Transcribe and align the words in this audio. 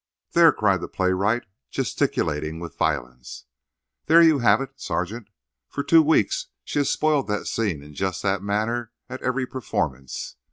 "There!" 0.31 0.51
cried 0.51 0.81
the 0.81 0.87
playwright, 0.87 1.43
gesticulating 1.69 2.59
with 2.59 2.75
violence; 2.75 3.45
"there 4.07 4.23
you 4.23 4.39
have 4.39 4.59
it, 4.59 4.71
sergeant. 4.81 5.29
For 5.69 5.83
two 5.83 6.01
weeks 6.01 6.47
she 6.63 6.79
has 6.79 6.89
spoiled 6.89 7.27
that 7.27 7.45
scene 7.45 7.83
in 7.83 7.93
just 7.93 8.23
that 8.23 8.41
manner 8.41 8.93
at 9.09 9.21
every 9.21 9.45
performance. 9.45 10.37